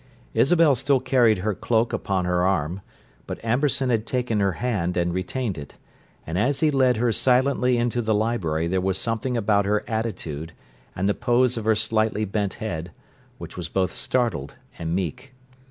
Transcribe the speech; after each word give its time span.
Isabel 0.33 0.73
still 0.73 0.99
carried 0.99 1.37
her 1.45 1.53
cloak 1.53 1.93
upon 1.93 2.25
her 2.25 2.43
arm, 2.43 2.81
but 3.27 3.37
Amberson 3.45 3.91
had 3.91 4.07
taken 4.07 4.39
her 4.39 4.53
hand, 4.53 4.97
and 4.97 5.13
retained 5.13 5.59
it; 5.59 5.75
and 6.25 6.39
as 6.39 6.61
he 6.61 6.71
led 6.71 6.97
her 6.97 7.11
silently 7.11 7.77
into 7.77 8.01
the 8.01 8.15
library 8.15 8.65
there 8.65 8.81
was 8.81 8.97
something 8.97 9.37
about 9.37 9.65
her 9.65 9.87
attitude, 9.87 10.53
and 10.95 11.07
the 11.07 11.13
pose 11.13 11.55
of 11.55 11.65
her 11.65 11.75
slightly 11.75 12.25
bent 12.25 12.55
head, 12.55 12.89
that 13.39 13.55
was 13.55 13.69
both 13.69 13.93
startled 13.93 14.55
and 14.79 14.95
meek. 14.95 15.35